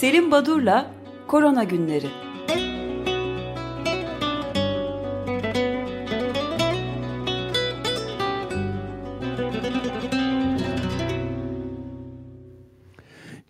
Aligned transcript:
Selim 0.00 0.30
Badur'la 0.30 0.90
Korona 1.28 1.64
Günleri. 1.64 2.06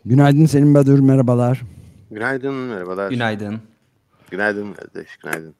Günaydın 0.05 0.47
Selim 0.47 0.75
Badur, 0.75 0.99
merhabalar. 0.99 1.63
Günaydın, 2.11 2.55
merhabalar. 2.55 3.11
Günaydın. 3.11 3.61
Günaydın 4.30 4.73
kardeş, 4.73 5.17
günaydın. 5.17 5.55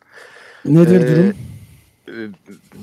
Nedir 0.64 1.00
Ee, 1.00 1.16
durum? 1.16 1.34
e, 2.09 2.29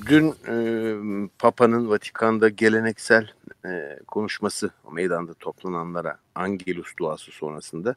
Dün 0.09 0.33
e, 0.47 1.29
Papa'nın 1.39 1.89
Vatikan'da 1.89 2.49
geleneksel 2.49 3.27
e, 3.68 3.99
konuşması, 4.07 4.69
o 4.86 4.91
meydanda 4.91 5.33
toplananlara 5.33 6.18
Angelus 6.36 6.97
duası 7.00 7.32
sonrasında 7.32 7.96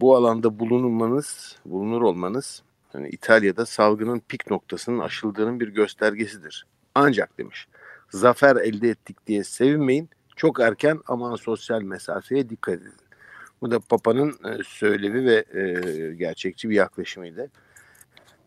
bu 0.00 0.16
alanda 0.16 0.58
bulunmanız, 0.58 1.56
bulunur 1.66 2.02
olmanız 2.02 2.62
hani 2.92 3.08
İtalya'da 3.08 3.66
salgının 3.66 4.20
pik 4.28 4.50
noktasının 4.50 4.98
aşıldığının 4.98 5.60
bir 5.60 5.68
göstergesidir. 5.68 6.66
Ancak 6.94 7.38
demiş, 7.38 7.68
zafer 8.10 8.56
elde 8.56 8.88
ettik 8.88 9.26
diye 9.26 9.44
sevinmeyin, 9.44 10.08
çok 10.36 10.60
erken 10.60 11.00
ama 11.06 11.36
sosyal 11.36 11.82
mesafeye 11.82 12.50
dikkat 12.50 12.74
edin. 12.74 12.92
Bu 13.60 13.70
da 13.70 13.80
Papa'nın 13.80 14.30
e, 14.30 14.62
söylevi 14.66 15.24
ve 15.24 15.44
e, 15.60 16.14
gerçekçi 16.14 16.70
bir 16.70 16.74
yaklaşımıydı. 16.74 17.50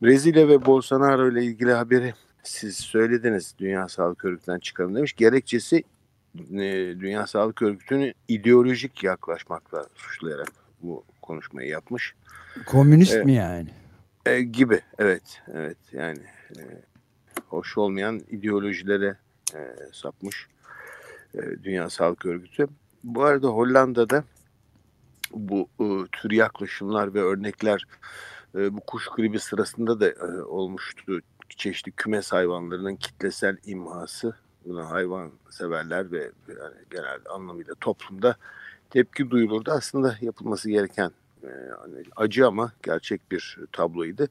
Brezilya 0.02 0.48
ve 0.48 0.66
Bolsonaro 0.66 1.32
ile 1.32 1.44
ilgili 1.44 1.72
haberi 1.72 2.13
siz 2.44 2.77
söylediniz 2.77 3.55
Dünya 3.60 3.88
Sağlık 3.88 4.26
Örgütü'nden 4.26 4.60
çıkarım 4.60 4.96
demiş. 4.96 5.13
Gerekçesi 5.13 5.84
Dünya 7.00 7.27
Sağlık 7.27 7.62
Örgütü'nü 7.62 8.14
ideolojik 8.27 9.04
yaklaşmakla 9.04 9.85
suçlayarak 9.96 10.52
bu 10.82 11.04
konuşmayı 11.21 11.70
yapmış. 11.70 12.16
Komünist 12.66 13.13
evet. 13.13 13.26
mi 13.26 13.34
yani? 13.34 13.70
E, 14.26 14.41
gibi 14.41 14.82
evet 14.98 15.41
evet 15.54 15.77
yani 15.91 16.20
e, 16.58 16.62
hoş 17.48 17.77
olmayan 17.77 18.21
ideolojilere 18.30 19.18
e, 19.55 19.60
sapmış 19.93 20.48
e, 21.34 21.40
Dünya 21.63 21.90
Sağlık 21.90 22.26
Örgütü. 22.26 22.68
Bu 23.04 23.24
arada 23.24 23.48
Hollanda'da 23.48 24.24
bu 25.34 25.70
e, 25.80 25.85
tür 26.12 26.32
yaklaşımlar 26.32 27.13
ve 27.13 27.21
örnekler 27.21 27.84
e, 28.55 28.74
bu 28.74 28.80
kuş 28.80 29.08
gribi 29.08 29.40
sırasında 29.40 29.99
da 29.99 30.10
e, 30.10 30.41
olmuştu. 30.41 31.20
Çeşitli 31.49 31.91
kümes 31.91 32.32
hayvanlarının 32.32 32.96
kitlesel 32.96 33.58
imhası 33.65 34.35
buna 34.68 34.91
hayvan 34.91 35.32
severler 35.49 36.12
ve 36.12 36.32
yani 36.48 36.76
genel 36.90 37.20
anlamıyla 37.29 37.73
toplumda 37.82 38.35
tepki 38.90 39.29
duyulurdu. 39.29 39.71
Aslında 39.71 40.15
yapılması 40.21 40.70
gereken 40.70 41.12
e, 41.43 41.49
hani 41.82 42.04
acı 42.15 42.48
ama 42.48 42.71
gerçek 42.84 43.32
bir 43.32 43.57
tabloydu. 43.71 44.27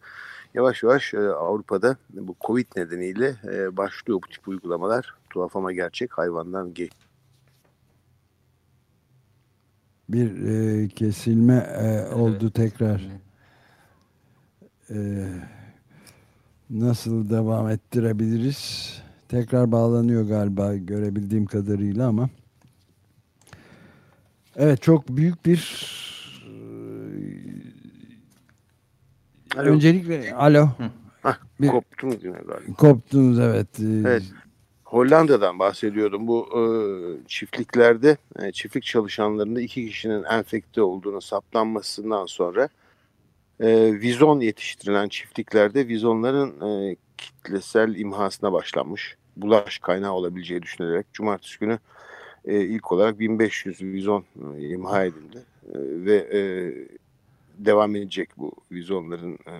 Yavaş 0.54 0.82
yavaş 0.82 1.14
e, 1.14 1.18
Avrupa'da 1.18 1.96
bu 2.10 2.36
Covid 2.40 2.66
nedeniyle 2.76 3.36
e, 3.44 3.76
başlıyor 3.76 4.20
bu 4.26 4.28
tip 4.30 4.48
uygulamalar. 4.48 5.14
Tuhaf 5.30 5.56
ama 5.56 5.72
gerçek 5.72 6.18
hayvandan 6.18 6.74
geç. 6.74 6.92
Bir 10.08 10.46
e, 10.46 10.88
kesilme 10.88 11.56
e, 11.56 12.14
oldu 12.14 12.50
tekrar. 12.50 13.08
E, 14.90 15.28
nasıl 16.70 17.30
devam 17.30 17.68
ettirebiliriz? 17.68 19.05
Tekrar 19.28 19.72
bağlanıyor 19.72 20.22
galiba 20.28 20.74
görebildiğim 20.76 21.46
kadarıyla 21.46 22.08
ama. 22.08 22.28
Evet 24.56 24.82
çok 24.82 25.08
büyük 25.08 25.46
bir 25.46 25.86
Alo. 29.56 29.68
öncelikle 29.70 30.34
alo 30.34 30.68
Hah, 31.22 31.38
Bir- 31.60 31.68
koptum 31.68 32.10
yine 32.10 32.38
galiba. 32.46 32.74
koptunuz 32.78 33.38
evet. 33.38 33.80
E, 33.80 33.84
Evet. 33.84 34.22
Hollanda'dan 34.84 35.58
bahsediyordum. 35.58 36.26
Bu 36.26 36.48
e, 36.58 36.62
çiftliklerde 37.28 38.16
e, 38.42 38.52
çiftlik 38.52 38.84
çalışanlarında 38.84 39.60
iki 39.60 39.86
kişinin 39.86 40.24
enfekte 40.24 40.82
olduğunu 40.82 41.20
saptanmasından 41.20 42.26
sonra 42.26 42.68
e, 43.60 44.00
vizon 44.00 44.40
yetiştirilen 44.40 45.08
çiftliklerde 45.08 45.88
vizonların 45.88 46.60
e, 46.90 46.96
kitlesel 47.18 47.96
imhasına 47.96 48.52
başlanmış. 48.52 49.16
Bulaş 49.36 49.78
kaynağı 49.78 50.12
olabileceği 50.12 50.62
düşünülerek 50.62 51.06
cumartesi 51.12 51.58
günü 51.58 51.78
e, 52.44 52.60
ilk 52.60 52.92
olarak 52.92 53.18
1500 53.18 53.82
vizon 53.82 54.24
e, 54.56 54.68
imha 54.68 55.04
edildi. 55.04 55.38
E, 55.68 55.78
ve 55.78 56.16
e, 56.16 56.40
devam 57.58 57.96
edecek 57.96 58.30
bu 58.36 58.52
vizonların 58.72 59.32
e, 59.32 59.54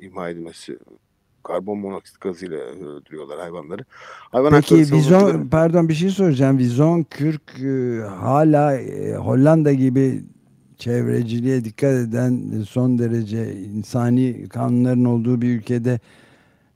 imha 0.00 0.30
edilmesi 0.30 0.78
karbon 1.42 1.78
monoksit 1.78 2.20
gazıyla 2.20 2.56
öldürüyorlar 2.58 3.40
hayvanları. 3.40 3.84
Hayvan 4.32 4.52
Peki 4.52 4.76
vizon 4.76 5.48
pardon 5.48 5.88
bir 5.88 5.94
şey 5.94 6.10
soracağım. 6.10 6.58
Vizon 6.58 7.02
kürk 7.02 7.60
e, 7.60 8.00
hala 8.02 8.76
e, 8.76 9.14
Hollanda 9.14 9.72
gibi 9.72 10.22
çevreciliğe 10.78 11.64
dikkat 11.64 11.94
eden 11.94 12.60
e, 12.60 12.64
son 12.64 12.98
derece 12.98 13.54
insani 13.54 14.48
kanunların 14.48 15.04
olduğu 15.04 15.42
bir 15.42 15.48
ülkede 15.48 16.00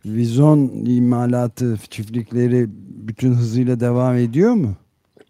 vizon 0.05 0.59
imalatı 0.87 1.77
çiftlikleri 1.91 2.67
bütün 3.07 3.33
hızıyla 3.33 3.81
devam 3.81 4.17
ediyor 4.17 4.53
mu? 4.53 4.77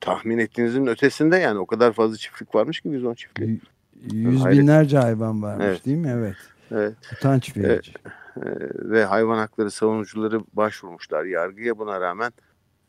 tahmin 0.00 0.38
ettiğinizin 0.38 0.86
ötesinde 0.86 1.36
yani 1.36 1.58
o 1.58 1.66
kadar 1.66 1.92
fazla 1.92 2.16
çiftlik 2.16 2.54
varmış 2.54 2.80
ki 2.80 2.92
vizon 2.92 3.14
çiftliği. 3.14 3.60
Yüz 4.12 4.40
Hayret. 4.40 4.58
binlerce 4.58 4.98
hayvan 4.98 5.42
varmış 5.42 5.64
Evet. 5.66 5.86
değil 5.86 5.96
mi? 5.96 6.10
Evet. 6.14 6.36
Evet. 6.70 6.94
Utanç 7.12 7.56
verici. 7.56 7.92
Ee, 8.36 8.40
ve 8.74 9.04
hayvan 9.04 9.38
hakları 9.38 9.70
savunucuları 9.70 10.40
başvurmuşlar 10.52 11.24
yargıya 11.24 11.78
buna 11.78 12.00
rağmen 12.00 12.32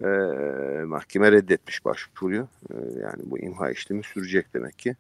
e, 0.02 0.08
mahkeme 0.84 1.32
reddetmiş 1.32 1.86
başvuruyu. 1.86 2.48
E, 2.70 2.76
yani 3.02 3.24
bu 3.26 3.40
imha 3.40 3.72
işlemi 3.72 4.04
sürecek 4.04 4.54
demek 4.54 4.80
ki. 4.80 4.96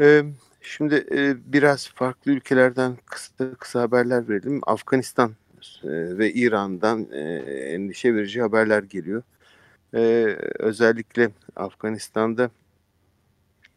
E, 0.00 0.22
şimdi 0.60 1.06
e, 1.12 1.36
biraz 1.52 1.88
farklı 1.88 2.32
ülkelerden 2.32 2.96
kısa 3.06 3.54
kısa 3.58 3.80
haberler 3.82 4.28
verelim. 4.28 4.60
Afganistan 4.66 5.30
e, 5.84 6.18
ve 6.18 6.32
İran'dan 6.32 7.08
e, 7.12 7.20
endişe 7.74 8.14
verici 8.14 8.42
haberler 8.42 8.82
geliyor. 8.82 9.22
E, 9.94 10.00
özellikle 10.58 11.30
Afganistan'da 11.56 12.50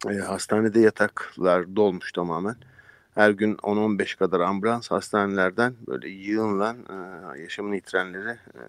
e, 0.09 0.13
hastanede 0.13 0.79
yataklar 0.79 1.75
dolmuş 1.75 2.11
tamamen 2.11 2.55
her 3.15 3.31
gün 3.31 3.55
10-15 3.55 4.17
kadar 4.17 4.39
ambulans 4.39 4.91
hastanelerden 4.91 5.75
böyle 5.87 6.09
yığınlan 6.09 6.77
e, 6.77 7.41
yaşamını 7.41 7.75
yitirenleri 7.75 8.29
e, 8.29 8.61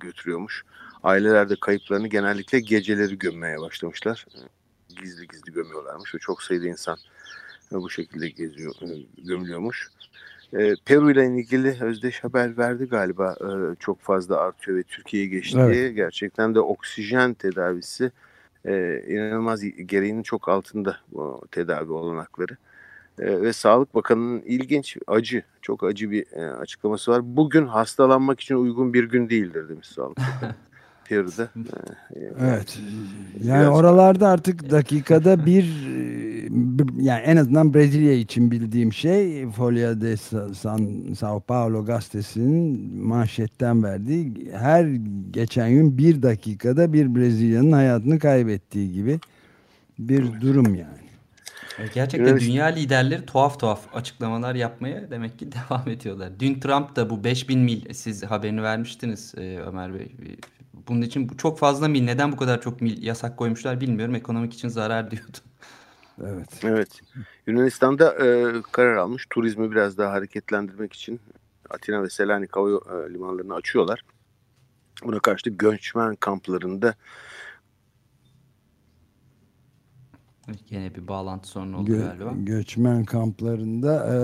götürüyormuş. 0.00 0.64
Aileler 1.02 1.50
de 1.50 1.56
kayıplarını 1.60 2.08
genellikle 2.08 2.60
geceleri 2.60 3.18
gömmeye 3.18 3.60
başlamışlar. 3.60 4.26
Gizli 4.88 5.28
gizli 5.28 5.52
gömüyorlarmış 5.52 6.14
ve 6.14 6.18
çok 6.18 6.42
sayıda 6.42 6.66
insan 6.66 6.98
bu 7.70 7.90
şekilde 7.90 8.28
geziyor, 8.28 8.74
gömülüyormuş. 9.18 9.88
E, 10.52 10.74
Peru 10.84 11.10
ile 11.10 11.26
ilgili 11.26 11.76
Özdeş 11.80 12.24
haber 12.24 12.58
verdi 12.58 12.84
galiba 12.84 13.36
e, 13.40 13.76
çok 13.78 14.00
fazla 14.00 14.36
artıyor 14.36 14.78
ve 14.78 14.82
Türkiye'ye 14.82 15.28
geçti. 15.28 15.58
Evet. 15.60 15.96
Gerçekten 15.96 16.54
de 16.54 16.60
oksijen 16.60 17.34
tedavisi 17.34 18.10
e, 18.64 19.02
inanılmaz 19.08 19.60
gereğinin 19.86 20.22
çok 20.22 20.48
altında 20.48 20.96
bu 21.12 21.42
tedavi 21.50 21.92
olanakları. 21.92 22.56
E, 23.18 23.42
ve 23.42 23.52
Sağlık 23.52 23.94
Bakanı'nın 23.94 24.42
ilginç, 24.42 24.96
acı, 25.06 25.42
çok 25.62 25.84
acı 25.84 26.10
bir 26.10 26.26
e, 26.32 26.50
açıklaması 26.50 27.10
var. 27.10 27.36
Bugün 27.36 27.66
hastalanmak 27.66 28.40
için 28.40 28.54
uygun 28.54 28.94
bir 28.94 29.04
gün 29.04 29.30
değildir 29.30 29.68
demiş 29.68 29.88
Sağlık 29.88 30.18
Bakanı. 30.18 30.54
Peru'da. 31.08 31.48
E, 32.16 32.20
e, 32.20 32.32
Evet. 32.40 32.78
Yani 33.44 33.60
Biraz- 33.62 33.78
oralarda 33.78 34.28
artık 34.28 34.70
dakikada 34.70 35.46
bir 35.46 35.64
e, 35.64 36.46
b- 36.50 37.02
yani 37.04 37.20
en 37.22 37.36
azından 37.36 37.74
Brezilya 37.74 38.12
için 38.12 38.50
bildiğim 38.50 38.92
şey 38.92 39.50
Folha 39.50 40.00
de 40.00 40.12
Sa- 40.12 40.54
San, 40.54 40.90
Sao 41.18 41.40
Paulo 41.40 41.84
gazetesinin 41.84 42.94
manşetten 43.06 43.82
verdiği 43.82 44.50
her 44.52 44.84
geçen 45.30 45.70
gün 45.70 45.98
bir 45.98 46.22
dakikada 46.22 46.92
bir 46.92 47.14
Brezilya'nın 47.14 47.72
hayatını 47.72 48.18
kaybettiği 48.18 48.92
gibi 48.92 49.20
bir 49.98 50.40
durum 50.40 50.74
yani. 50.74 50.88
Evet, 51.78 51.94
Gerçekten 51.94 52.26
Yunanistan- 52.28 52.46
dünya 52.48 52.66
liderleri 52.66 53.26
tuhaf 53.26 53.60
tuhaf 53.60 53.80
açıklamalar 53.94 54.54
yapmaya 54.54 55.10
demek 55.10 55.38
ki 55.38 55.48
devam 55.70 55.88
ediyorlar. 55.88 56.30
Dün 56.40 56.60
Trump 56.60 56.96
da 56.96 57.10
bu 57.10 57.24
5000 57.24 57.58
mil 57.60 57.92
siz 57.94 58.22
haberini 58.24 58.62
vermiştiniz 58.62 59.34
e, 59.38 59.58
Ömer 59.66 59.94
Bey. 59.94 60.08
Bunun 60.88 61.02
için 61.02 61.28
bu 61.28 61.36
çok 61.36 61.58
fazla 61.58 61.88
mil 61.88 62.04
neden 62.04 62.32
bu 62.32 62.36
kadar 62.36 62.60
çok 62.60 62.80
mil 62.80 63.02
yasak 63.02 63.36
koymuşlar 63.36 63.80
bilmiyorum. 63.80 64.14
Ekonomik 64.14 64.54
için 64.54 64.68
zarar 64.68 65.10
diyordu. 65.10 65.38
Evet. 66.22 66.48
Evet. 66.62 67.00
Yunanistan'da 67.46 68.26
e, 68.26 68.54
karar 68.72 68.96
almış. 68.96 69.26
Turizmi 69.30 69.70
biraz 69.70 69.98
daha 69.98 70.12
hareketlendirmek 70.12 70.92
için 70.92 71.20
Atina 71.70 72.02
ve 72.02 72.10
Selanik 72.10 72.56
hava 72.56 72.68
e, 72.70 73.12
limanlarını 73.14 73.54
açıyorlar. 73.54 74.04
Buna 75.04 75.18
karşılık 75.18 75.58
göçmen 75.58 76.16
kamplarında 76.16 76.94
Yine 80.70 80.94
bir 80.94 81.08
bağlantı 81.08 81.48
sorunu 81.48 81.76
oldu 81.76 81.86
Gö 81.86 82.00
galiba. 82.00 82.32
Göçmen 82.36 83.04
kamplarında 83.04 84.14
e, 84.14 84.16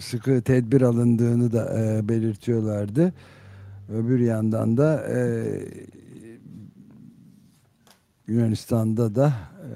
sıkı 0.00 0.42
tedbir 0.42 0.82
alındığını 0.82 1.52
da 1.52 1.80
e, 1.80 2.08
belirtiyorlardı. 2.08 3.12
Öbür 3.88 4.20
yandan 4.20 4.76
da 4.76 5.06
e, 5.08 5.18
Yunanistan'da 8.26 9.14
da 9.14 9.32
e, 9.62 9.68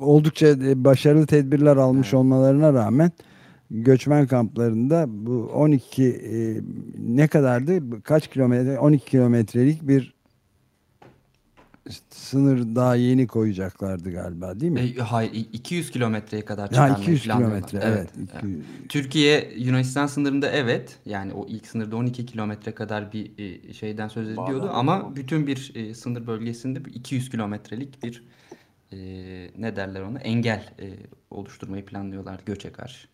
oldukça 0.00 0.56
başarılı 0.84 1.26
tedbirler 1.26 1.76
almış 1.76 2.14
olmalarına 2.14 2.72
rağmen 2.72 3.12
göçmen 3.70 4.26
kamplarında 4.26 5.04
bu 5.08 5.50
12 5.54 6.04
e, 6.04 6.60
ne 6.98 7.28
kadardı? 7.28 8.02
Kaç 8.02 8.28
kilometre? 8.28 8.78
12 8.78 9.10
kilometrelik 9.10 9.88
bir 9.88 10.17
sınır 12.10 12.74
daha 12.76 12.94
yeni 12.94 13.26
koyacaklardı 13.26 14.10
galiba 14.12 14.60
değil 14.60 14.72
mi? 14.72 14.80
E, 14.80 15.00
hayır 15.00 15.32
200 15.52 15.90
kilometreye 15.90 16.44
kadar 16.44 16.66
çıkarmayı 16.66 16.94
ha, 16.94 17.02
200 17.02 17.22
kilometre 17.22 17.78
evet. 17.82 18.10
evet 18.16 18.30
200. 18.38 18.64
Türkiye 18.88 19.52
Yunanistan 19.56 20.06
sınırında 20.06 20.50
evet 20.50 20.98
yani 21.06 21.32
o 21.32 21.46
ilk 21.48 21.66
sınırda 21.66 21.96
12 21.96 22.26
kilometre 22.26 22.74
kadar 22.74 23.12
bir 23.12 23.38
e, 23.38 23.72
şeyden 23.72 24.08
söz 24.08 24.28
ediliyordu 24.28 24.62
Bağlam 24.62 24.76
ama 24.88 25.16
bütün 25.16 25.46
bir 25.46 25.72
e, 25.74 25.94
sınır 25.94 26.26
bölgesinde 26.26 26.80
200 26.94 27.30
kilometrelik 27.30 28.02
bir 28.02 28.24
e, 28.92 28.98
ne 29.58 29.76
derler 29.76 30.00
ona 30.00 30.18
engel 30.18 30.74
e, 30.80 30.86
oluşturmayı 31.30 31.84
planlıyorlar 31.84 32.40
göçe 32.46 32.72
karşı. 32.72 33.08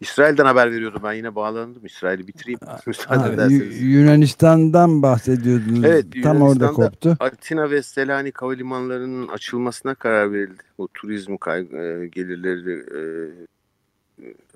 İsrail'den 0.00 0.44
haber 0.44 0.72
veriyordum. 0.72 1.00
Ben 1.04 1.12
yine 1.12 1.34
bağlandım. 1.34 1.86
İsrail'i 1.86 2.26
bitireyim. 2.26 2.60
Ha, 2.66 2.78
Yunanistan'dan 3.80 5.02
bahsediyordunuz. 5.02 5.84
Evet, 5.84 6.06
Tam 6.22 6.42
orada 6.42 6.72
koptu. 6.72 7.16
Atina 7.20 7.70
ve 7.70 7.82
Selanik 7.82 8.42
havalimanlarının 8.42 9.28
açılmasına 9.28 9.94
karar 9.94 10.32
verildi. 10.32 10.62
Bu 10.78 10.88
turizm 10.94 11.36
kay- 11.36 11.60
e, 11.60 12.06
gelirleri 12.06 12.72
e, 12.72 13.00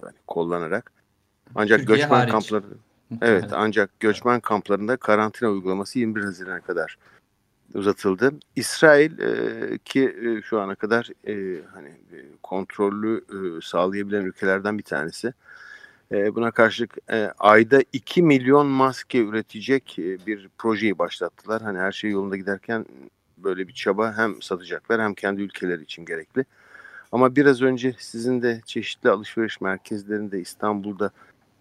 yani 0.02 0.14
kullanarak. 0.26 0.92
Ancak 1.54 1.78
Türkiye 1.78 1.98
göçmen 1.98 2.16
hariç. 2.18 2.32
kampları 2.32 2.64
Evet 3.22 3.44
ancak 3.52 4.00
göçmen 4.00 4.40
kamplarında 4.40 4.96
karantina 4.96 5.48
uygulaması 5.50 5.98
21 5.98 6.20
Haziran'a 6.24 6.60
kadar 6.60 6.98
uzatıldı. 7.74 8.32
İsrail 8.56 9.18
e, 9.18 9.78
ki 9.78 10.16
e, 10.22 10.42
şu 10.42 10.60
ana 10.60 10.74
kadar 10.74 11.10
e, 11.28 11.62
hani 11.74 11.88
e, 11.88 12.18
kontrollü 12.42 13.24
e, 13.28 13.60
sağlayabilen 13.62 14.24
ülkelerden 14.24 14.78
bir 14.78 14.82
tanesi. 14.82 15.32
E, 16.12 16.34
buna 16.34 16.50
karşılık 16.50 16.96
e, 17.10 17.32
ayda 17.38 17.82
2 17.92 18.22
milyon 18.22 18.66
maske 18.66 19.18
üretecek 19.18 19.98
e, 19.98 20.26
bir 20.26 20.48
projeyi 20.58 20.98
başlattılar. 20.98 21.62
Hani 21.62 21.78
her 21.78 21.92
şey 21.92 22.10
yolunda 22.10 22.36
giderken 22.36 22.86
böyle 23.38 23.68
bir 23.68 23.72
çaba 23.72 24.16
hem 24.16 24.42
satacaklar 24.42 25.00
hem 25.00 25.14
kendi 25.14 25.42
ülkeleri 25.42 25.82
için 25.82 26.04
gerekli. 26.04 26.44
Ama 27.12 27.36
biraz 27.36 27.62
önce 27.62 27.94
sizin 27.98 28.42
de 28.42 28.60
çeşitli 28.66 29.10
alışveriş 29.10 29.60
merkezlerinde 29.60 30.40
İstanbul'da 30.40 31.10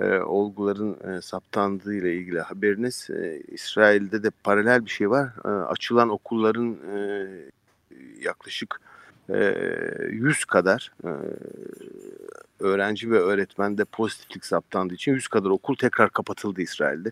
e, 0.01 0.19
olguların 0.19 0.97
e, 1.09 1.21
saptandığı 1.21 1.95
ile 1.95 2.15
ilgili 2.15 2.41
haberiniz. 2.41 3.09
E, 3.09 3.41
İsrail'de 3.47 4.23
de 4.23 4.31
paralel 4.43 4.85
bir 4.85 4.89
şey 4.89 5.09
var. 5.09 5.29
E, 5.45 5.47
açılan 5.47 6.09
okulların 6.09 6.77
e, 6.95 7.27
yaklaşık 8.21 8.81
e, 9.29 9.55
100 10.09 10.45
kadar 10.45 10.91
e, 11.03 11.09
öğrenci 12.59 13.11
ve 13.11 13.19
öğretmende 13.19 13.85
pozitiflik 13.85 14.45
saptandığı 14.45 14.93
için 14.93 15.13
100 15.13 15.27
kadar 15.27 15.49
okul 15.49 15.75
tekrar 15.75 16.09
kapatıldı 16.09 16.61
İsrail'de 16.61 17.11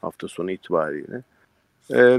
hafta 0.00 0.28
sonu 0.28 0.50
itibariyle. 0.50 1.22
E, 1.94 2.18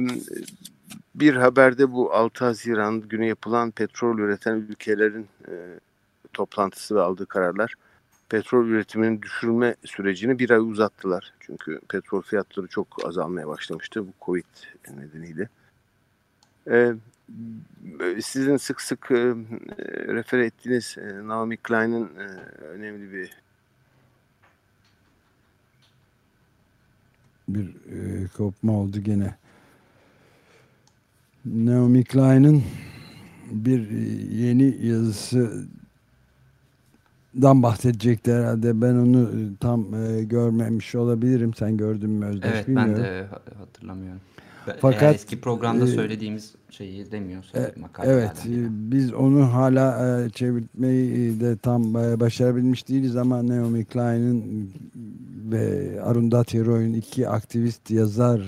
bir 1.16 1.36
haberde 1.36 1.92
bu 1.92 2.14
6 2.14 2.46
Haziran 2.46 3.02
günü 3.02 3.26
yapılan 3.26 3.72
petrol 3.72 4.20
üreten 4.20 4.56
ülkelerin 4.56 5.28
e, 5.48 5.54
toplantısı 6.34 6.96
ve 6.96 7.02
aldığı 7.02 7.26
kararlar 7.26 7.74
petrol 8.30 8.68
üretiminin 8.68 9.22
düşürme 9.22 9.75
sürecini 9.86 10.40
bir 10.40 10.50
ay 10.50 10.60
uzattılar. 10.60 11.34
Çünkü 11.40 11.80
petrol 11.90 12.22
fiyatları 12.22 12.68
çok 12.68 13.06
azalmaya 13.06 13.48
başlamıştı 13.48 14.08
bu 14.08 14.12
Covid 14.22 14.46
nedeniyle. 14.98 15.50
Ee, 16.70 16.94
sizin 18.22 18.58
sık 18.58 18.81
sık 18.81 19.12
e, 19.12 19.36
refer 20.08 20.40
ettiğiniz 20.40 20.96
e, 20.98 21.28
Naomi 21.28 21.58
Klein'in 21.58 22.06
e, 22.06 22.28
önemli 22.64 23.14
bir 23.14 23.31
bir 27.48 27.68
e, 27.68 28.28
kopma 28.38 28.74
oldu 28.74 29.00
gene. 29.00 29.36
Naomi 31.46 32.04
Klein'in 32.04 32.64
bir 33.52 33.92
e, 33.92 34.00
yeni 34.36 34.88
yazısı 34.88 35.68
dan 37.41 37.63
bahsedecekti 37.63 38.33
herhalde. 38.33 38.81
Ben 38.81 38.94
onu 38.94 39.21
e, 39.21 39.56
tam 39.59 39.94
e, 39.94 40.24
görmemiş 40.24 40.95
olabilirim. 40.95 41.53
Sen 41.53 41.77
gördün 41.77 42.09
mü 42.09 42.25
Özdeş 42.25 42.51
evet, 42.53 42.68
bilmiyorum. 42.68 42.94
ben 42.97 43.03
de 43.03 43.27
hatırlamıyorum. 43.57 44.21
Fakat 44.81 45.01
Eğer 45.03 45.15
eski 45.15 45.41
programda 45.41 45.83
e, 45.83 45.88
söylediğimiz 45.88 46.56
şeyi 46.69 47.12
demiyorsa 47.12 47.59
e, 47.59 47.74
Evet, 48.03 48.45
e, 48.45 48.91
biz 48.91 49.13
onu 49.13 49.53
hala 49.53 50.19
e, 50.25 50.30
çevirmeyi 50.30 51.39
de 51.39 51.57
tam 51.57 51.95
e, 51.95 52.19
başarabilmiş 52.19 52.89
değiliz 52.89 53.15
ama 53.15 53.47
Naomi 53.47 53.85
Klein'in 53.85 54.71
ve 55.51 55.91
Arundhati 56.01 56.65
Roy'un 56.65 56.94
iki 56.94 57.30
aktivist 57.30 57.91
yazar 57.91 58.41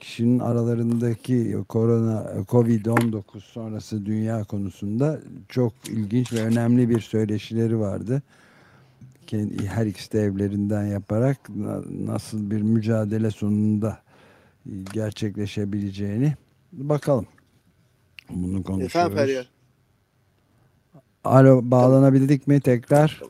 kişinin 0.00 0.38
aralarındaki 0.38 1.56
korona 1.68 2.32
Covid-19 2.48 3.40
sonrası 3.40 4.06
dünya 4.06 4.44
konusunda 4.44 5.20
çok 5.48 5.72
ilginç 5.88 6.32
ve 6.32 6.42
önemli 6.42 6.88
bir 6.88 7.00
söyleşileri 7.00 7.80
vardı. 7.80 8.22
Kendi, 9.26 9.66
her 9.66 9.86
ikisi 9.86 10.12
de 10.12 10.20
evlerinden 10.20 10.86
yaparak 10.86 11.38
nasıl 11.90 12.50
bir 12.50 12.62
mücadele 12.62 13.30
sonunda 13.30 13.98
e, 14.66 14.70
gerçekleşebileceğini 14.92 16.34
bakalım. 16.72 17.26
Bunu 18.30 18.62
konuşuyoruz. 18.62 19.12
Efendim 19.12 19.44
Alo 21.24 21.60
bağlanabildik 21.62 22.46
mi 22.46 22.60
tekrar? 22.60 23.22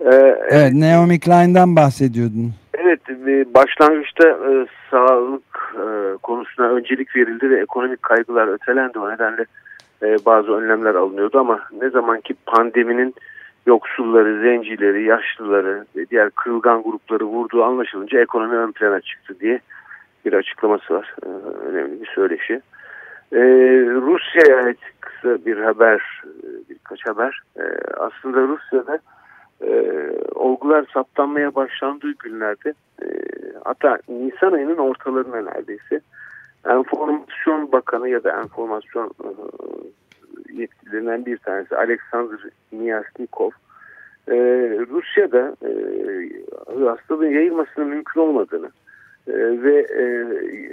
Ee, 0.00 0.38
evet, 0.50 0.74
Naomi 0.74 1.20
Klein'den 1.20 1.76
bahsediyordun. 1.76 2.54
Evet, 2.90 3.54
başlangıçta 3.54 4.28
e, 4.28 4.66
sağlık 4.90 5.74
e, 5.74 6.16
konusuna 6.22 6.68
öncelik 6.68 7.16
verildi 7.16 7.50
ve 7.50 7.60
ekonomik 7.60 8.02
kaygılar 8.02 8.48
ötelendi. 8.48 8.98
O 8.98 9.10
nedenle 9.10 9.44
e, 10.02 10.16
bazı 10.26 10.52
önlemler 10.52 10.94
alınıyordu 10.94 11.38
ama 11.38 11.60
ne 11.80 11.90
zaman 11.90 12.20
ki 12.20 12.34
pandeminin 12.46 13.14
yoksulları, 13.66 14.42
zencileri, 14.42 15.04
yaşlıları 15.04 15.84
ve 15.96 16.06
diğer 16.10 16.30
kırılgan 16.30 16.82
grupları 16.82 17.24
vurduğu 17.24 17.64
anlaşılınca 17.64 18.20
ekonomi 18.20 18.56
ön 18.56 18.72
plana 18.72 19.00
çıktı 19.00 19.40
diye 19.40 19.60
bir 20.24 20.32
açıklaması 20.32 20.94
var. 20.94 21.14
E, 21.22 21.28
önemli 21.68 22.00
bir 22.00 22.10
söyleşi. 22.14 22.60
E, 23.32 23.40
Rusya'ya 23.86 24.64
ait 24.64 24.80
kısa 25.00 25.44
bir 25.46 25.56
haber, 25.56 26.22
e, 26.24 26.46
birkaç 26.70 27.06
haber. 27.06 27.40
E, 27.56 27.62
aslında 27.96 28.40
Rusya'da 28.40 28.98
e, 29.66 30.10
olgular 30.34 30.84
saptanmaya 30.94 31.54
başlandığı 31.54 32.12
günlerde 32.12 32.68
e, 32.70 32.89
hatta 33.64 33.98
Nisan 34.08 34.52
ayının 34.52 34.78
ortalarına 34.78 35.50
neredeyse 35.50 36.00
Enformasyon 36.68 37.72
Bakanı 37.72 38.08
ya 38.08 38.24
da 38.24 38.40
enformasyon 38.40 39.10
e, 39.24 39.28
yetkililerinden 40.52 41.26
bir 41.26 41.38
tanesi 41.38 41.76
Alexander 41.76 42.38
Miyasnikov 42.72 43.50
e, 44.28 44.34
Rusya'da 44.90 45.56
e, 45.62 45.70
hastalığın 46.84 47.30
yayılmasının 47.30 47.88
mümkün 47.88 48.20
olmadığını 48.20 48.70
e, 49.28 49.32
ve 49.62 49.80
e, 49.80 50.04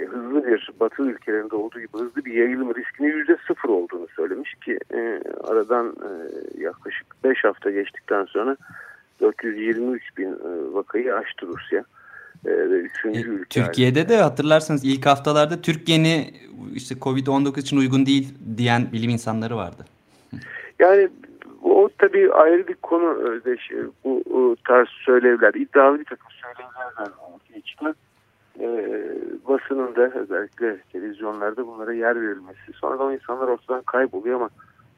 hızlı 0.06 0.46
bir 0.46 0.70
batı 0.80 1.02
ülkelerinde 1.02 1.56
olduğu 1.56 1.80
gibi 1.80 1.92
hızlı 1.92 2.24
bir 2.24 2.32
yayılım 2.32 2.74
riskinin 2.74 3.08
yüzde 3.08 3.36
sıfır 3.46 3.68
olduğunu 3.68 4.06
söylemiş 4.16 4.54
ki 4.54 4.78
e, 4.94 5.20
aradan 5.44 5.86
e, 5.86 6.10
yaklaşık 6.60 7.06
beş 7.24 7.44
hafta 7.44 7.70
geçtikten 7.70 8.24
sonra 8.24 8.56
423 9.20 10.16
bin 10.18 10.32
e, 10.32 10.74
vakayı 10.74 11.14
aştı 11.14 11.46
Rusya. 11.46 11.84
E, 13.04 13.08
üçüncü 13.08 13.30
e, 13.30 13.32
ülke 13.32 13.64
Türkiye'de 13.64 14.08
de 14.08 14.16
hatırlarsanız 14.16 14.84
ilk 14.84 15.06
haftalarda 15.06 15.60
Türkiye'ni 15.62 16.30
işte 16.74 16.94
Covid-19 16.94 17.60
için 17.60 17.76
uygun 17.76 18.06
değil 18.06 18.34
diyen 18.56 18.92
bilim 18.92 19.10
insanları 19.10 19.56
vardı. 19.56 19.84
Yani 20.78 21.08
o 21.62 21.88
tabii 21.98 22.32
ayrı 22.32 22.68
bir 22.68 22.74
konu 22.74 23.04
Özdeş. 23.04 23.70
Bu, 24.04 24.22
bu 24.30 24.56
tarz 24.68 24.88
söylevler, 24.88 25.54
iddialı 25.54 26.00
bir 26.00 26.04
takım 26.04 26.26
söylevler 26.30 27.12
ortaya 27.34 27.60
çıkan 27.60 27.94
e, 28.60 28.66
basınında 29.48 30.10
özellikle 30.14 30.78
televizyonlarda 30.92 31.66
bunlara 31.66 31.92
yer 31.92 32.22
verilmesi. 32.22 32.72
Sonradan 32.74 33.14
insanlar 33.14 33.48
ortadan 33.48 33.82
kayboluyor 33.82 34.36
ama 34.36 34.50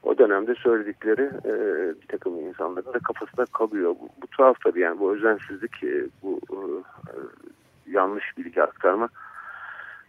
o 0.02 0.18
dönemde 0.18 0.54
söyledikleri 0.54 1.30
e, 1.44 1.54
bir 2.02 2.06
takım 2.08 2.40
insanların 2.40 2.94
da 2.94 2.98
kafasında 2.98 3.44
kalıyor. 3.44 3.90
Bu, 4.00 4.08
bu 4.22 4.26
tuhaf 4.26 4.56
tabii 4.64 4.80
yani 4.80 5.00
bu 5.00 5.12
özensizlik, 5.12 5.84
e, 5.84 6.06
bu 6.22 6.40
e, 6.50 6.60
yanlış 7.92 8.38
bilgi 8.38 8.62
aktarma 8.62 9.08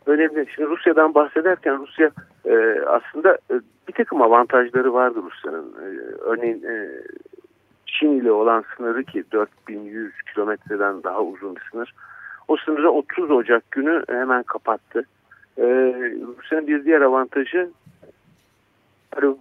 önemli. 0.05 0.47
Şimdi 0.55 0.69
Rusya'dan 0.69 1.15
bahsederken 1.15 1.79
Rusya 1.79 2.11
e, 2.45 2.81
aslında 2.88 3.33
e, 3.51 3.53
bir 3.88 3.93
takım 3.93 4.21
avantajları 4.21 4.93
vardı 4.93 5.19
Rusya'nın. 5.23 5.73
E, 5.81 5.88
örneğin 6.21 6.63
e, 6.63 6.89
Çin 7.85 8.11
ile 8.11 8.31
olan 8.31 8.63
sınırı 8.77 9.03
ki 9.03 9.23
4100 9.31 10.13
kilometreden 10.33 11.03
daha 11.03 11.21
uzun 11.21 11.55
bir 11.55 11.61
sınır. 11.71 11.93
O 12.47 12.57
sınırı 12.57 12.91
30 12.91 13.31
Ocak 13.31 13.71
günü 13.71 14.03
hemen 14.09 14.43
kapattı. 14.43 15.05
E, 15.57 15.63
Rusya'nın 16.38 16.67
bir 16.67 16.85
diğer 16.85 17.01
avantajı 17.01 17.69
Alo. 19.17 19.38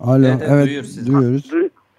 Alo, 0.00 0.26
evet, 0.26 0.42
evet 0.48 0.66
duyuyoruz. 0.66 1.06
duyuyoruz. 1.06 1.52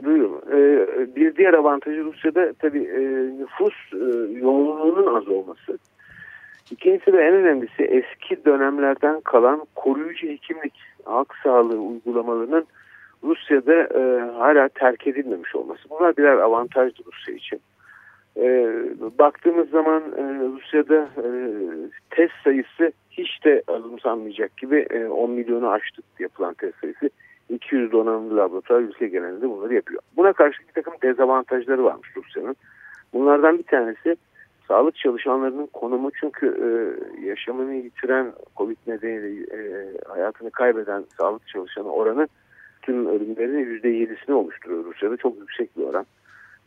Du 0.03 0.09
duyuyorum. 0.09 0.41
Ee, 0.51 1.15
bir 1.15 1.35
diğer 1.35 1.53
avantajı 1.53 2.03
Rusya'da 2.03 2.53
tabii 2.53 2.83
e, 2.83 2.99
nüfus 3.39 3.73
e, 3.93 4.33
yoğunluğunun 4.39 5.15
az 5.15 5.27
olması. 5.27 5.77
İkincisi 6.71 7.13
ve 7.13 7.23
en 7.23 7.33
önemlisi 7.33 7.83
eski 7.83 8.45
dönemlerden 8.45 9.21
kalan 9.21 9.65
koruyucu 9.75 10.27
hekimlik, 10.27 10.73
halk 11.05 11.35
sağlığı 11.43 11.79
uygulamalarının 11.79 12.65
Rusya'da 13.23 13.73
e, 13.73 14.31
hala 14.31 14.69
terk 14.69 15.07
edilmemiş 15.07 15.55
olması. 15.55 15.89
Bunlar 15.89 16.17
birer 16.17 16.37
avantajdı 16.37 17.01
Rusya 17.13 17.35
için. 17.35 17.59
E, 18.37 18.45
baktığımız 19.19 19.69
zaman 19.69 20.01
e, 20.01 20.23
Rusya'da 20.55 21.09
e, 21.17 21.27
test 22.09 22.33
sayısı 22.43 22.91
hiç 23.11 23.45
de 23.45 23.63
alımsanmayacak 23.67 24.57
gibi 24.57 24.87
e, 24.89 25.05
10 25.07 25.31
milyonu 25.31 25.69
aştık 25.69 26.05
yapılan 26.19 26.53
test 26.53 26.79
sayısı. 26.79 27.09
200 27.49 27.91
donanımlı 27.91 28.37
laboratuvar 28.37 28.79
ülke 28.79 29.07
genelinde 29.07 29.49
bunları 29.49 29.73
yapıyor. 29.73 30.01
Buna 30.17 30.33
karşı 30.33 30.59
bir 30.67 30.73
takım 30.73 30.93
dezavantajları 31.03 31.83
varmış 31.83 32.09
Rusya'nın. 32.17 32.55
Bunlardan 33.13 33.57
bir 33.57 33.63
tanesi 33.63 34.15
sağlık 34.67 34.95
çalışanlarının 34.95 35.65
konumu 35.65 36.11
çünkü 36.11 36.47
e, 36.47 36.67
yaşamını 37.25 37.73
yitiren 37.73 38.33
COVID 38.57 38.77
nedeniyle 38.87 39.57
e, 39.57 39.91
hayatını 40.07 40.51
kaybeden 40.51 41.05
sağlık 41.17 41.47
çalışanı 41.47 41.91
oranı 41.91 42.27
tüm 42.81 43.07
ölümlerin 43.07 43.79
%7'sini 43.79 44.33
oluşturuyor 44.33 44.85
Rusya'da. 44.85 45.17
Çok 45.17 45.37
yüksek 45.37 45.77
bir 45.77 45.83
oran. 45.83 46.05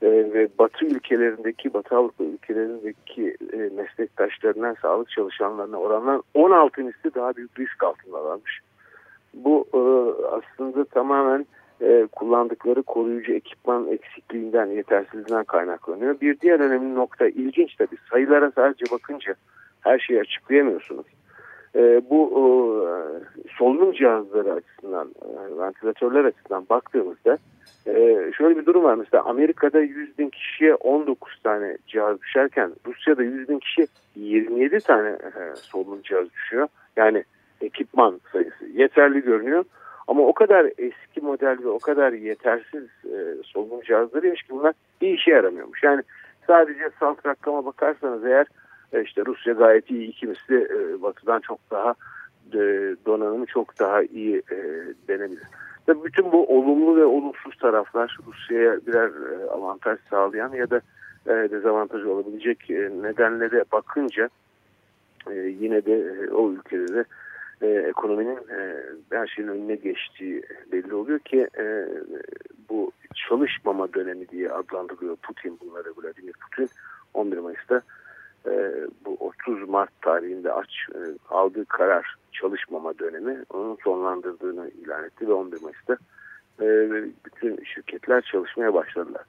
E, 0.02 0.08
ve 0.08 0.48
Batı 0.58 0.86
ülkelerindeki, 0.86 1.74
Batı 1.74 1.96
Avrupa 1.96 2.24
ülkelerindeki 2.24 3.36
e, 3.52 3.56
meslektaşlarından 3.56 4.76
sağlık 4.82 5.10
çalışanlarına 5.10 5.76
oranlar 5.76 6.20
16 6.34 6.82
misli 6.82 7.14
daha 7.14 7.36
büyük 7.36 7.58
risk 7.58 7.84
altında 7.84 8.24
varmış. 8.24 8.60
Bu 9.36 9.66
e, 9.74 9.80
aslında 10.26 10.84
tamamen 10.84 11.46
e, 11.80 12.06
kullandıkları 12.12 12.82
koruyucu 12.82 13.32
ekipman 13.32 13.88
eksikliğinden, 13.88 14.66
yetersizliğinden 14.66 15.44
kaynaklanıyor. 15.44 16.20
Bir 16.20 16.40
diğer 16.40 16.60
önemli 16.60 16.94
nokta 16.94 17.26
ilginç 17.28 17.74
tabii 17.76 17.96
sayılara 18.10 18.50
sadece 18.50 18.84
bakınca 18.92 19.34
her 19.80 19.98
şeyi 19.98 20.20
açıklayamıyorsunuz. 20.20 21.06
E, 21.74 22.10
bu 22.10 22.30
e, 22.34 22.90
solunum 23.58 23.92
cihazları 23.92 24.52
açısından, 24.52 25.08
e, 25.08 25.58
ventilatörler 25.58 26.24
açısından 26.24 26.66
baktığımızda 26.70 27.38
e, 27.86 28.32
şöyle 28.38 28.56
bir 28.56 28.66
durum 28.66 28.84
var. 28.84 28.94
Mesela 28.94 29.24
Amerika'da 29.24 29.80
100 29.80 30.18
bin 30.18 30.30
kişiye 30.30 30.74
19 30.74 31.40
tane 31.44 31.78
cihaz 31.86 32.20
düşerken 32.20 32.72
Rusya'da 32.86 33.22
100 33.22 33.48
bin 33.48 33.58
kişiye 33.58 33.86
27 34.16 34.80
tane 34.80 35.08
e, 35.08 35.56
solunum 35.56 36.02
cihazı 36.02 36.30
düşüyor. 36.30 36.68
Yani 36.96 37.24
ekipman 37.60 38.20
sayısı 38.32 38.64
yeterli 38.74 39.20
görünüyor. 39.20 39.64
Ama 40.08 40.22
o 40.22 40.32
kadar 40.32 40.66
eski 40.78 41.20
model 41.20 41.58
ve 41.64 41.68
o 41.68 41.78
kadar 41.78 42.12
yetersiz 42.12 42.84
e, 43.04 43.42
solunum 43.44 43.80
cihazlarıymış 43.80 44.42
ki 44.42 44.48
bunlar 44.50 44.74
bir 45.00 45.18
işe 45.18 45.30
yaramıyormuş. 45.30 45.82
Yani 45.82 46.02
sadece 46.46 46.90
salt 47.00 47.26
rakama 47.26 47.64
bakarsanız 47.64 48.24
eğer 48.24 48.46
e, 48.92 49.02
işte 49.02 49.22
Rusya 49.26 49.52
gayet 49.52 49.90
iyi 49.90 50.08
iki 50.08 50.26
misli 50.26 50.56
e, 50.56 51.02
batıdan 51.02 51.40
çok 51.40 51.58
daha 51.70 51.94
e, 52.52 52.58
donanımı 53.06 53.46
çok 53.46 53.78
daha 53.78 54.02
iyi 54.02 54.36
e, 54.36 54.56
denebilir. 55.08 55.44
Tabii 55.86 56.04
bütün 56.04 56.32
bu 56.32 56.58
olumlu 56.58 56.96
ve 56.96 57.04
olumsuz 57.04 57.56
taraflar 57.58 58.18
Rusya'ya 58.26 58.86
birer 58.86 59.08
e, 59.08 59.50
avantaj 59.50 59.98
sağlayan 60.10 60.52
ya 60.52 60.70
da 60.70 60.80
e, 61.26 61.30
dezavantaj 61.30 62.04
olabilecek 62.04 62.70
e, 62.70 62.90
nedenlere 63.02 63.64
bakınca 63.72 64.28
e, 65.30 65.34
yine 65.34 65.84
de 65.84 65.94
e, 65.94 66.30
o 66.30 66.52
ülkede 66.52 66.94
de 66.94 67.04
e, 67.62 67.66
ekonominin 67.66 68.36
e, 68.36 68.82
her 69.10 69.26
şeyin 69.26 69.48
önüne 69.48 69.74
geçtiği 69.74 70.42
belli 70.72 70.94
oluyor 70.94 71.18
ki 71.18 71.48
e, 71.58 71.88
bu 72.68 72.92
çalışmama 73.28 73.92
dönemi 73.94 74.28
diye 74.28 74.50
adlandırıyor 74.50 75.16
Putin 75.16 75.58
bunları 75.60 75.88
Vladimir 75.96 76.32
Putin 76.32 76.68
11 77.14 77.38
Mayıs'ta 77.38 77.82
e, 78.46 78.72
bu 79.04 79.16
30 79.20 79.68
Mart 79.68 80.02
tarihinde 80.02 80.52
aç 80.52 80.70
e, 80.94 80.98
aldığı 81.30 81.64
karar 81.64 82.16
çalışmama 82.32 82.98
dönemi 82.98 83.44
onun 83.50 83.76
sonlandırdığını 83.84 84.70
ilan 84.70 85.04
etti 85.04 85.28
ve 85.28 85.32
11 85.32 85.62
Mayıs'ta 85.62 85.96
e, 86.60 86.66
bütün 87.24 87.64
şirketler 87.64 88.22
çalışmaya 88.32 88.74
başladılar. 88.74 89.22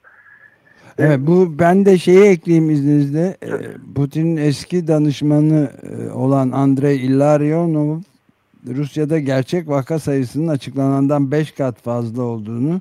Evet 0.98 1.18
bu 1.20 1.58
ben 1.58 1.86
de 1.86 1.98
şeyi 1.98 2.24
ekleyeyim 2.24 2.70
izninizle. 2.70 3.36
E, 3.42 3.50
Putin'in 3.94 4.36
eski 4.36 4.88
danışmanı 4.88 5.70
e, 5.82 6.10
olan 6.10 6.50
Andrei 6.50 6.96
Illarionov 6.96 7.98
Rusya'da 8.66 9.18
gerçek 9.18 9.68
vaka 9.68 9.98
sayısının 9.98 10.48
açıklanandan 10.48 11.30
5 11.30 11.52
kat 11.52 11.82
fazla 11.82 12.22
olduğunu, 12.22 12.80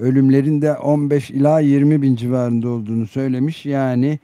ölümlerin 0.00 0.62
de 0.62 0.72
15 0.72 1.30
ila 1.30 1.60
20 1.60 2.02
bin 2.02 2.16
civarında 2.16 2.68
olduğunu 2.68 3.06
söylemiş. 3.06 3.66
Yani 3.66 4.18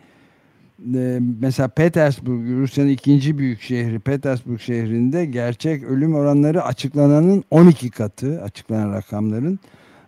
e, 0.94 1.20
mesela 1.40 1.68
Petersburg, 1.68 2.49
Rusya'nın 2.49 2.90
ikinci 2.90 3.38
büyük 3.38 3.61
şehri 3.61 3.99
Petersburg 3.99 4.61
şehrinde 4.61 5.25
gerçek 5.25 5.82
ölüm 5.82 6.14
oranları 6.14 6.62
açıklananın 6.62 7.44
12 7.50 7.90
katı, 7.90 8.42
açıklanan 8.42 8.92
rakamların. 8.92 9.58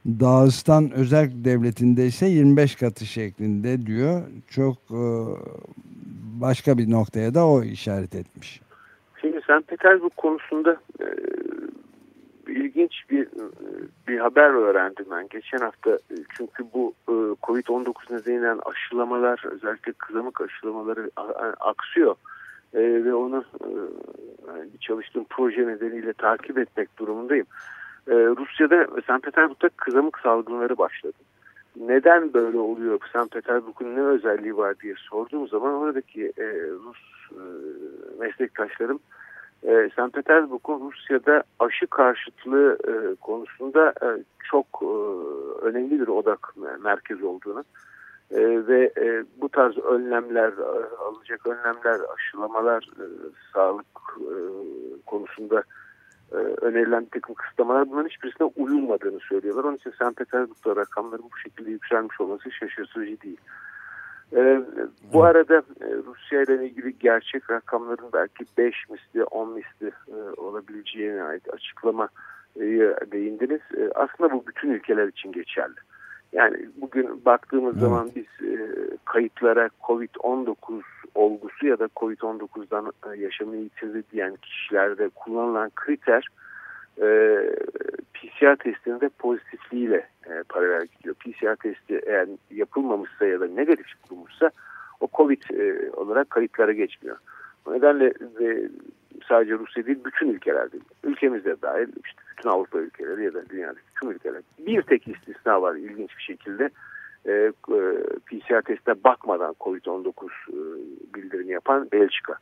Dağıstan 0.06 0.90
özel 0.90 1.30
devletinde 1.44 2.06
ise 2.06 2.26
25 2.26 2.74
katı 2.74 3.06
şeklinde 3.06 3.86
diyor. 3.86 4.22
Çok 4.48 4.76
e, 4.90 5.02
başka 6.40 6.78
bir 6.78 6.90
noktaya 6.90 7.34
da 7.34 7.46
o 7.46 7.62
işaret 7.62 8.14
etmiş. 8.14 8.65
St. 9.46 9.66
Petersburg 9.66 10.12
konusunda 10.16 10.76
e, 11.00 11.06
ilginç 12.48 12.92
bir 13.10 13.28
bir 14.08 14.18
haber 14.18 14.50
öğrendim 14.50 15.06
ben 15.10 15.28
geçen 15.28 15.58
hafta. 15.58 15.98
Çünkü 16.36 16.64
bu 16.74 16.94
e, 17.08 17.12
Covid-19 17.42 18.14
nedeniyle 18.14 18.52
aşılamalar 18.52 19.44
özellikle 19.50 19.92
kızamık 19.92 20.40
aşılamaları 20.40 21.10
aksıyor. 21.60 22.16
E, 22.74 22.80
ve 23.04 23.14
onu 23.14 23.44
e, 23.60 23.70
çalıştığım 24.80 25.24
proje 25.30 25.66
nedeniyle 25.66 26.12
takip 26.12 26.58
etmek 26.58 26.98
durumundayım. 26.98 27.46
E, 28.08 28.14
Rusya'da 28.14 28.86
St. 28.86 29.22
Petersburg'da 29.22 29.68
kızamık 29.68 30.18
salgınları 30.18 30.78
başladı. 30.78 31.18
Neden 31.76 32.34
böyle 32.34 32.58
oluyor? 32.58 33.00
St. 33.08 33.32
Petersburg'un 33.32 33.96
ne 33.96 34.00
özelliği 34.00 34.56
var 34.56 34.78
diye 34.82 34.94
sorduğum 34.98 35.48
zaman 35.48 35.74
oradaki 35.74 36.32
e, 36.38 36.46
Rus 36.70 36.98
e, 37.32 37.42
meslektaşlarım 38.20 39.00
e, 39.66 39.90
St. 39.90 40.12
Petersburg'un 40.12 40.90
Rusya'da 40.90 41.42
aşı 41.58 41.86
karşıtlığı 41.86 42.78
e, 42.88 43.14
konusunda 43.14 43.94
e, 44.02 44.08
çok 44.50 44.66
e, 44.82 44.86
önemli 45.66 46.00
bir 46.00 46.08
odak 46.08 46.54
merkez 46.84 47.22
olduğunu 47.22 47.64
ve 48.68 48.92
bu 49.40 49.48
tarz 49.48 49.78
önlemler, 49.78 50.52
e, 50.52 50.96
alınacak 50.96 51.46
önlemler, 51.46 52.00
aşılamalar, 52.14 52.90
sağlık 53.52 53.86
konusunda 55.06 55.62
önerilen 56.62 57.02
bir 57.02 57.20
takım 57.20 57.34
kısıtlamalar 57.34 57.90
bunların 57.90 58.08
hiçbirisine 58.08 58.50
uyulmadığını 58.56 59.20
söylüyorlar. 59.20 59.64
Onun 59.64 59.76
için 59.76 59.90
St. 59.90 60.16
Petersburg'da 60.16 60.76
rakamların 60.76 61.24
bu 61.32 61.38
şekilde 61.38 61.70
yükselmiş 61.70 62.20
olması 62.20 62.50
şaşırtıcı 62.50 63.20
değil. 63.20 63.40
Ee, 64.32 64.62
bu 65.12 65.24
arada 65.24 65.56
e, 65.56 65.86
Rusya 66.06 66.42
ile 66.42 66.66
ilgili 66.66 66.98
gerçek 66.98 67.50
rakamların 67.50 68.08
belki 68.12 68.44
5 68.58 68.90
misli 68.90 69.24
10 69.24 69.52
misli 69.52 69.90
e, 70.08 70.40
olabileceğine 70.40 71.22
ait 71.22 71.54
açıklama 71.54 72.08
değindiniz. 73.12 73.60
E, 73.76 73.90
aslında 73.94 74.30
bu 74.32 74.44
bütün 74.46 74.70
ülkeler 74.70 75.08
için 75.08 75.32
geçerli. 75.32 75.74
Yani 76.32 76.56
bugün 76.76 77.24
baktığımız 77.24 77.74
evet. 77.74 77.82
zaman 77.82 78.10
biz 78.16 78.48
e, 78.48 78.58
kayıtlara 79.04 79.70
COVID-19 79.82 80.54
olgusu 81.14 81.66
ya 81.66 81.78
da 81.78 81.88
COVID-19'dan 81.96 82.92
e, 83.12 83.20
yaşamını 83.20 83.56
yitirdi 83.56 84.02
diyen 84.12 84.36
kişilerde 84.36 85.08
kullanılan 85.08 85.70
kriter 85.70 86.18
e, 86.18 86.45
PCR 88.14 88.56
testinde 88.56 89.08
pozitifliğiyle 89.08 90.06
e, 90.26 90.42
paralel 90.48 90.86
gidiyor. 90.86 91.14
PCR 91.14 91.56
testi 91.56 92.00
eğer 92.06 92.28
yapılmamışsa 92.50 93.26
ya 93.26 93.40
da 93.40 93.46
negatif 93.46 93.86
bulunmuşsa 94.10 94.50
o 95.00 95.08
COVID 95.14 95.42
e, 95.50 95.90
olarak 95.90 96.30
kayıtlara 96.30 96.72
geçmiyor. 96.72 97.16
O 97.66 97.72
nedenle 97.72 98.06
e, 98.40 98.68
sadece 99.28 99.52
Rusya 99.52 99.86
değil 99.86 99.98
bütün 100.04 100.28
ülkelerde, 100.28 100.76
ülkemizde 101.04 101.62
dahil 101.62 101.88
işte 102.04 102.22
bütün 102.30 102.48
Avrupa 102.48 102.78
ülkeleri 102.78 103.24
ya 103.24 103.34
da 103.34 103.48
dünyadaki 103.48 103.86
tüm 104.00 104.10
ülkeler. 104.10 104.42
Bir 104.58 104.82
tek 104.82 105.08
istisna 105.08 105.62
var 105.62 105.74
ilginç 105.74 106.10
bir 106.18 106.22
şekilde. 106.22 106.70
E, 107.26 107.32
e, 107.32 107.52
PCR 108.26 108.62
testine 108.62 108.94
bakmadan 109.04 109.54
COVID-19 109.60 110.12
e, 110.48 110.58
bildirini 111.14 111.52
yapan 111.52 111.88
Belçika. 111.92 112.34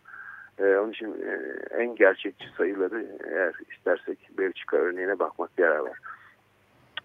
E, 0.58 0.76
onun 0.76 0.90
için 0.90 1.06
e, 1.06 1.58
en 1.76 1.94
gerçekçi 1.94 2.46
sayıları 2.56 3.06
eğer 3.24 3.54
istersek 3.76 4.18
Belçika 4.38 4.76
örneğine 4.76 5.18
bakmak 5.18 5.50
yarar 5.58 5.78
var. 5.78 5.98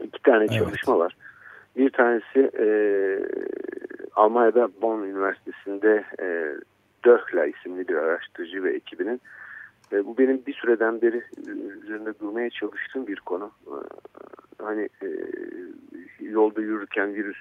İki 0.04 0.22
tane 0.22 0.46
evet. 0.50 0.60
çalışma 0.60 1.00
var. 1.00 1.16
Bir 1.78 1.90
tanesi 1.90 2.52
e, 2.60 2.68
Almanya'da 4.16 4.70
Bonn 4.82 5.04
Üniversitesi'nde 5.04 6.06
e, 6.22 6.56
Döhla 7.06 7.46
isimli 7.46 7.88
bir 7.88 7.96
araştırıcı 7.96 8.64
ve 8.64 8.74
ekibinin 8.76 9.22
e, 9.92 10.06
bu 10.06 10.18
benim 10.18 10.46
bir 10.48 10.54
süreden 10.54 11.02
beri 11.02 11.24
üzerinde 11.84 12.20
durmaya 12.20 12.50
çalıştığım 12.50 13.08
bir 13.08 13.20
konu. 13.20 13.52
E, 13.68 13.76
hani 14.64 14.90
e, 15.04 15.08
yolda 16.20 16.62
yürürken 16.62 17.14
virüs 17.14 17.38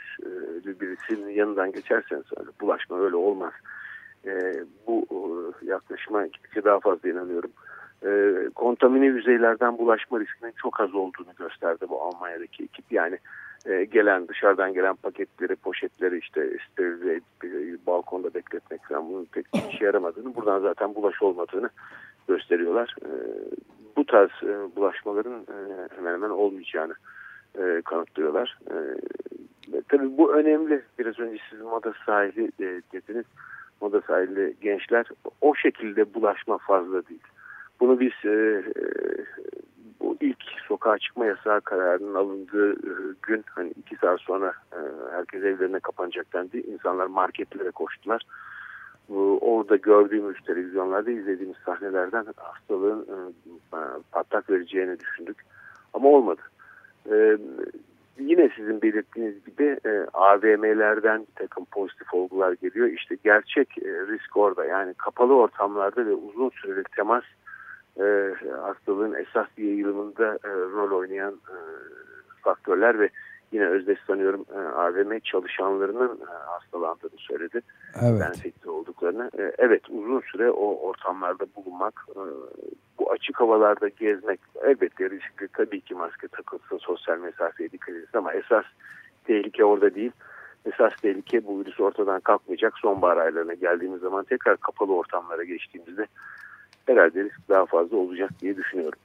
e, 0.66 0.80
birisinin 0.80 1.28
yanından 1.28 1.72
geçerseniz 1.72 2.24
bulaşma 2.60 3.00
öyle 3.00 3.16
olmaz. 3.16 3.52
E, 4.26 4.64
bu 4.86 5.06
e, 5.10 5.66
yaklaşıma 5.66 6.26
gittikçe 6.26 6.64
daha 6.64 6.80
fazla 6.80 7.08
inanıyorum. 7.08 7.50
E, 8.06 8.10
kontamine 8.54 9.06
yüzeylerden 9.06 9.78
bulaşma 9.78 10.20
riskinin 10.20 10.52
çok 10.62 10.80
az 10.80 10.94
olduğunu 10.94 11.34
gösterdi 11.38 11.86
bu 11.88 12.02
Almanya'daki 12.02 12.64
ekip. 12.64 12.92
Yani 12.92 13.18
e, 13.66 13.84
gelen 13.84 14.28
dışarıdan 14.28 14.74
gelen 14.74 14.94
paketleri, 14.94 15.56
poşetleri 15.56 16.18
işte 16.18 16.58
sterilize 16.72 17.12
edip 17.12 17.86
balkonda 17.86 18.34
bekletmek 18.34 18.84
falan 18.84 19.08
bunun 19.08 19.24
pek 19.24 19.46
işe 19.72 19.84
yaramadığını, 19.84 20.34
buradan 20.34 20.60
zaten 20.60 20.94
bulaş 20.94 21.22
olmadığını 21.22 21.70
gösteriyorlar. 22.28 22.96
E, 23.02 23.10
bu 23.96 24.06
tarz 24.06 24.30
e, 24.42 24.76
bulaşmaların 24.76 25.40
e, 25.40 25.88
hemen 25.96 26.12
hemen 26.12 26.30
olmayacağını 26.30 26.94
e, 27.58 27.82
kanıtlıyorlar. 27.84 28.58
E, 28.70 28.76
tabii 29.88 30.18
bu 30.18 30.34
önemli. 30.34 30.82
Biraz 30.98 31.18
önce 31.18 31.42
siz 31.50 31.60
moda 31.60 31.92
sahili 32.06 32.44
e, 32.44 32.82
dediniz. 32.92 33.24
Moda 33.80 34.00
sahili 34.00 34.54
gençler 34.60 35.06
o 35.40 35.54
şekilde 35.54 36.14
bulaşma 36.14 36.58
fazla 36.58 37.06
değil. 37.08 37.22
Bunu 37.80 38.00
biz 38.00 38.12
e, 38.24 38.28
e, 38.28 38.84
bu 40.00 40.16
ilk 40.20 40.42
sokağa 40.68 40.98
çıkma 40.98 41.26
yasağı 41.26 41.60
kararının 41.60 42.14
alındığı 42.14 42.72
e, 42.72 43.14
gün 43.22 43.44
hani 43.48 43.70
iki 43.70 43.96
saat 43.96 44.20
sonra 44.20 44.52
e, 44.72 44.78
herkes 45.12 45.42
evlerine 45.42 45.80
kapanacak 45.80 46.32
dendi. 46.32 46.58
İnsanlar 46.58 47.06
marketlere 47.06 47.70
koştular. 47.70 48.22
Bu, 49.08 49.38
orada 49.40 49.76
gördüğümüz 49.76 50.36
televizyonlarda 50.46 51.10
izlediğimiz 51.10 51.56
sahnelerden 51.66 52.26
hastalığın 52.36 53.02
e, 53.02 53.78
patlak 54.12 54.50
vereceğini 54.50 55.00
düşündük. 55.00 55.36
Ama 55.94 56.08
olmadı. 56.08 56.42
E, 57.10 57.38
yine 58.18 58.50
sizin 58.56 58.82
belirttiğiniz 58.82 59.44
gibi 59.44 59.78
e, 59.86 60.06
AVM'lerden 60.12 61.20
bir 61.20 61.34
takım 61.34 61.64
pozitif 61.64 62.14
olgular 62.14 62.52
geliyor. 62.52 62.86
İşte 62.86 63.16
gerçek 63.24 63.78
e, 63.78 63.88
risk 63.88 64.36
orada. 64.36 64.64
Yani 64.64 64.94
kapalı 64.94 65.36
ortamlarda 65.36 66.06
ve 66.06 66.14
uzun 66.14 66.50
süreli 66.50 66.82
temas 66.96 67.24
e, 68.00 68.34
hastalığın 68.60 69.14
esas 69.14 69.46
yayılımında 69.56 70.38
e, 70.44 70.48
rol 70.48 70.98
oynayan 70.98 71.32
e, 71.32 71.56
faktörler 72.42 73.00
ve 73.00 73.08
yine 73.52 73.66
özdeş 73.66 73.98
sanıyorum 74.06 74.44
e, 74.54 74.58
AVM 74.58 75.18
çalışanlarının 75.18 76.20
e, 76.20 76.32
hastalandığını 76.46 77.18
söyledi. 77.18 77.60
Evet. 78.02 78.22
Enfekte 78.22 78.70
olduklarını. 78.70 79.30
E, 79.38 79.52
evet 79.58 79.82
uzun 79.90 80.20
süre 80.20 80.50
o 80.50 80.88
ortamlarda 80.88 81.46
bulunmak, 81.56 82.06
bu 82.98 83.10
açık 83.10 83.40
havalarda 83.40 83.88
gezmek 83.88 84.40
elbette 84.62 85.10
riskli. 85.10 85.48
Tabii 85.52 85.80
ki 85.80 85.94
maske 85.94 86.28
takılsın, 86.28 86.78
sosyal 86.78 87.18
mesafeye 87.18 87.70
dikkat 87.70 87.94
edilsin 87.94 88.18
ama 88.18 88.32
esas 88.32 88.64
tehlike 89.24 89.64
orada 89.64 89.94
değil. 89.94 90.12
Esas 90.66 90.92
tehlike 91.02 91.46
bu 91.46 91.60
virüs 91.60 91.80
ortadan 91.80 92.20
kalkmayacak. 92.20 92.78
Sonbahar 92.78 93.16
aylarına 93.16 93.54
geldiğimiz 93.54 94.00
zaman 94.00 94.24
tekrar 94.24 94.56
kapalı 94.56 94.94
ortamlara 94.94 95.44
geçtiğimizde 95.44 96.06
herhalde 96.86 97.24
risk 97.24 97.48
daha 97.48 97.66
fazla 97.66 97.96
olacak 97.96 98.30
diye 98.40 98.56
düşünüyorum. 98.56 98.98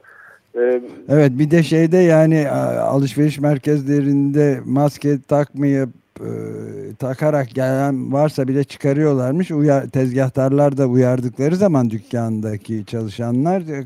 Evet 1.09 1.31
bir 1.39 1.51
de 1.51 1.63
şeyde 1.63 1.97
yani 1.97 2.49
alışveriş 2.79 3.39
merkezlerinde 3.39 4.59
maske 4.65 5.21
takmayıp 5.27 5.89
e, 6.19 6.29
takarak 6.99 7.49
gelen 7.49 8.13
varsa 8.13 8.47
bile 8.47 8.63
çıkarıyorlarmış. 8.63 9.51
Uyar, 9.51 9.89
tezgahtarlar 9.89 10.77
da 10.77 10.87
uyardıkları 10.87 11.55
zaman 11.55 11.89
dükkandaki 11.89 12.85
çalışanlar 12.85 13.61
e, 13.61 13.83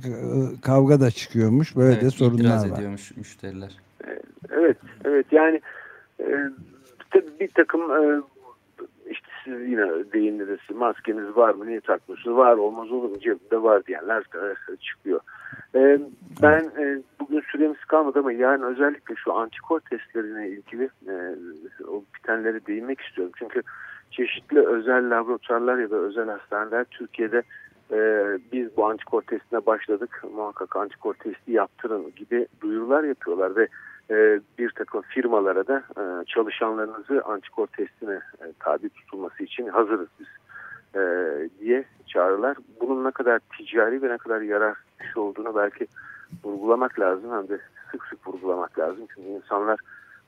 kavga 0.62 1.00
da 1.00 1.12
çıkıyormuş. 1.12 1.76
Böyle 1.76 1.94
evet, 1.94 2.02
de 2.02 2.10
sorunlar 2.10 2.70
var. 2.70 2.78
ediyormuş 2.78 3.18
müşteriler. 3.18 3.72
Evet, 4.52 4.78
evet 5.06 5.26
yani 5.32 5.62
e, 6.20 6.26
bir 7.40 7.48
takım 7.48 7.82
e, 7.82 8.22
işte 9.12 9.28
siz 9.44 9.62
yine 9.62 9.88
değindiniz 10.14 10.60
maskeniz 10.76 11.36
var 11.36 11.54
mı 11.54 11.68
niye 11.68 11.82
takmıyorsunuz 11.82 12.38
var 12.38 12.54
olmaz 12.54 12.92
olur 12.92 13.10
mu 13.10 13.20
cebimde 13.20 13.64
var 13.64 13.86
diyenler 13.86 14.20
e, 14.20 14.76
çıkıyor. 14.78 15.20
E, 15.76 16.00
ben 16.42 16.60
e, 16.60 17.02
bugün 17.20 17.42
süremiz 17.52 17.86
kalmadı 17.86 18.20
ama 18.20 18.32
yarın 18.32 18.64
özellikle 18.64 19.16
şu 19.16 19.34
antikor 19.34 19.80
testlerine 19.80 20.48
ilgili 20.48 20.84
e, 20.84 21.14
o 21.88 22.04
bitenleri 22.16 22.66
değinmek 22.66 23.02
istiyorum. 23.02 23.34
Çünkü 23.40 23.62
çeşitli 24.12 24.68
özel 24.68 25.10
laboratuvarlar 25.10 25.78
ya 25.78 25.92
da 25.92 25.96
özel 25.96 26.30
hastaneler 26.30 26.84
Türkiye'de 26.84 27.44
e, 27.92 27.98
biz 28.52 28.78
bu 28.78 28.86
antikor 28.86 29.22
testine 29.22 29.66
başladık 29.66 30.24
muhakkak 30.36 30.76
antikor 30.76 31.14
testi 31.14 31.52
yaptırın 31.52 32.12
gibi 32.16 32.48
duyurular 32.62 33.04
yapıyorlar 33.04 33.56
ve 33.56 33.68
e, 34.10 34.40
bir 34.60 34.70
takım 34.70 35.02
firmalara 35.02 35.68
da 35.68 35.84
e, 35.98 36.26
çalışanlarınızı 36.26 37.22
antikor 37.26 37.68
testine 37.68 38.16
e, 38.16 38.46
tabi 38.60 38.90
tutulması 38.90 39.44
için 39.44 39.68
hazırız 39.68 40.08
biz 40.20 40.28
e, 40.96 41.02
diye 41.60 41.84
çağrılar. 42.08 42.58
Bunun 42.82 43.04
ne 43.04 43.12
kadar 43.12 43.40
ticari 43.58 44.02
ve 44.02 44.10
ne 44.10 44.18
kadar 44.18 44.42
yarar 44.42 44.76
bir 45.00 45.06
şey 45.14 45.24
olduğunu 45.24 45.56
belki 45.56 45.88
vurgulamak 46.44 47.00
lazım 47.00 47.32
hem 47.32 47.50
de 47.50 47.60
sık 47.92 48.06
sık 48.06 48.28
vurgulamak 48.28 48.80
lazım. 48.80 49.06
Çünkü 49.16 49.30
insanlar 49.30 49.80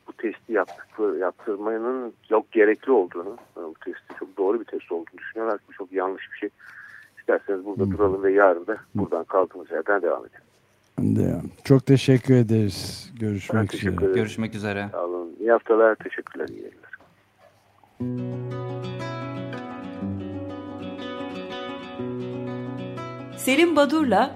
bu 0.08 0.14
testi 0.14 0.54
yaptıkları, 0.54 1.18
yaptırmanın 1.18 2.14
çok 2.30 2.52
gerekli 2.52 2.92
olduğunu, 2.92 3.38
bu 3.56 3.74
testi 3.86 4.20
çok 4.20 4.38
doğru 4.38 4.60
bir 4.60 4.66
test 4.66 4.92
olduğunu 4.92 5.18
düşünüyorlar 5.18 5.58
ki 5.58 5.66
çok 5.78 5.92
yanlış 5.92 6.32
bir 6.32 6.38
şey. 6.38 6.50
İsterseniz 7.20 7.66
burada 7.66 7.84
hmm. 7.84 7.92
duralım 7.92 8.24
ve 8.24 8.32
yarın 8.34 8.68
da 8.68 8.78
buradan 8.96 9.24
kaldığımız 9.24 9.72
yerden 9.72 10.02
devam 10.02 10.24
edelim. 10.26 11.52
Çok 11.64 11.86
teşekkür 11.86 12.36
ederiz. 12.36 13.12
Görüşmek 13.20 13.74
üzere. 13.74 13.94
Ederim. 13.94 14.14
Görüşmek 14.14 14.56
üzere. 14.56 14.90
Sağ 14.92 15.06
olun. 15.06 15.36
İyi 15.40 15.52
haftalar. 15.52 15.96
Teşekkürler. 15.96 16.48
İyi 16.48 16.62
yayınlar. 16.62 16.90
Selim 23.38 23.76
Badur'la 23.76 24.36